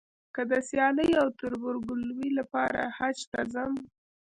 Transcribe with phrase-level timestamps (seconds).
[0.35, 3.73] که د سیالۍ او تربورګلوۍ لپاره حج ته ځم.